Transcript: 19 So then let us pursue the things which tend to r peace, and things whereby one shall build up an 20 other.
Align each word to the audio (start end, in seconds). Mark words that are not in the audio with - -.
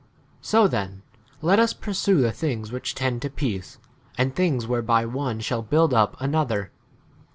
19 0.37 0.37
So 0.41 0.67
then 0.67 1.03
let 1.43 1.59
us 1.59 1.73
pursue 1.73 2.21
the 2.21 2.31
things 2.31 2.71
which 2.71 2.95
tend 2.95 3.21
to 3.21 3.27
r 3.27 3.31
peace, 3.35 3.77
and 4.17 4.35
things 4.35 4.65
whereby 4.65 5.05
one 5.05 5.39
shall 5.41 5.61
build 5.61 5.93
up 5.93 6.13
an 6.13 6.31
20 6.31 6.37
other. 6.37 6.71